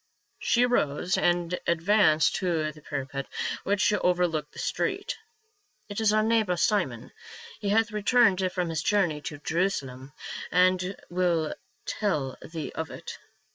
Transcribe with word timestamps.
She 0.39 0.65
arose 0.65 1.15
and 1.15 1.59
advanced 1.67 2.37
to 2.37 2.71
the 2.71 2.81
parapet 2.81 3.27
which 3.63 3.93
over 3.93 4.25
looked 4.27 4.51
the 4.53 4.57
street." 4.57 5.15
It 5.89 6.01
is 6.01 6.11
our 6.11 6.23
neighbor, 6.23 6.57
Simon; 6.57 7.11
he 7.59 7.69
hath 7.69 7.91
returned 7.91 8.51
from 8.51 8.69
his 8.69 8.81
journey 8.81 9.21
to 9.21 9.37
Jerusalem 9.37 10.13
and 10.51 10.95
will 11.11 11.53
tell 11.85 12.35
thee 12.41 12.71
of 12.73 12.89
it. 12.89 13.19